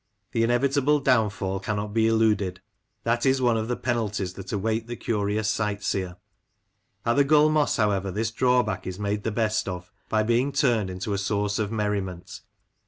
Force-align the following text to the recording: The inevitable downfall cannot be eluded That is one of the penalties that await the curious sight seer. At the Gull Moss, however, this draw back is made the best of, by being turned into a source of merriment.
The 0.31 0.41
inevitable 0.41 0.99
downfall 0.99 1.59
cannot 1.59 1.93
be 1.93 2.07
eluded 2.07 2.59
That 3.03 3.23
is 3.23 3.39
one 3.39 3.55
of 3.55 3.67
the 3.67 3.75
penalties 3.75 4.33
that 4.33 4.51
await 4.51 4.87
the 4.87 4.95
curious 4.95 5.47
sight 5.47 5.83
seer. 5.83 6.15
At 7.05 7.17
the 7.17 7.23
Gull 7.23 7.49
Moss, 7.51 7.77
however, 7.77 8.09
this 8.09 8.31
draw 8.31 8.63
back 8.63 8.87
is 8.87 8.97
made 8.97 9.21
the 9.21 9.29
best 9.31 9.69
of, 9.69 9.91
by 10.09 10.23
being 10.23 10.53
turned 10.53 10.89
into 10.89 11.13
a 11.13 11.19
source 11.19 11.59
of 11.59 11.71
merriment. 11.71 12.41